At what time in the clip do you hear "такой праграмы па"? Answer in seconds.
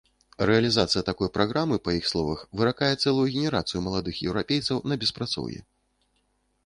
1.09-1.91